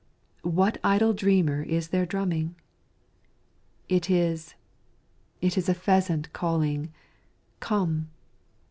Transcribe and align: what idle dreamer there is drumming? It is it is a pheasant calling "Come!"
what 0.41 0.79
idle 0.83 1.13
dreamer 1.13 1.63
there 1.63 2.01
is 2.03 2.07
drumming? 2.09 2.55
It 3.87 4.09
is 4.09 4.55
it 5.41 5.59
is 5.59 5.69
a 5.69 5.75
pheasant 5.75 6.33
calling 6.33 6.91
"Come!" 7.59 8.09